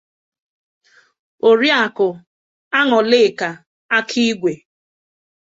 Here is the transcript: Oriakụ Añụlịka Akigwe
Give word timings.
Oriakụ 1.49 2.07
Añụlịka 2.77 3.49
Akigwe 3.97 4.51